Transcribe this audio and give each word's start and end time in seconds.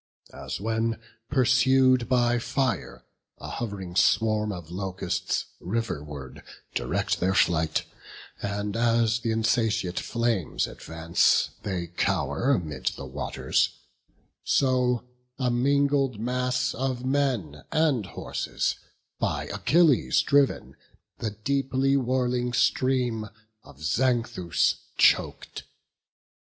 As 0.33 0.59
when, 0.59 0.99
pursued 1.29 2.09
by 2.09 2.39
fire, 2.39 3.05
a 3.37 3.47
hov'ring 3.49 3.95
swarm 3.95 4.51
Of 4.51 4.71
locusts 4.71 5.45
riverward 5.59 6.41
direct 6.73 7.19
their 7.19 7.35
flight, 7.35 7.83
And, 8.41 8.75
as 8.75 9.19
th' 9.19 9.27
insatiate 9.27 9.99
flames 9.99 10.65
advance, 10.65 11.51
they 11.61 11.85
cow'r 11.85 12.49
Amid 12.49 12.87
the 12.95 13.05
waters; 13.05 13.77
so 14.43 15.05
a 15.37 15.51
mingled 15.51 16.19
mass 16.19 16.73
Of 16.73 17.05
men 17.05 17.63
and 17.71 18.07
horses, 18.07 18.77
by 19.19 19.45
Achilles 19.53 20.23
driv'n, 20.23 20.73
The 21.19 21.29
deeply 21.29 21.95
whirling 21.95 22.53
stream, 22.53 23.29
of 23.63 23.79
Xanthus 23.83 24.77
chok'd. 24.97 25.61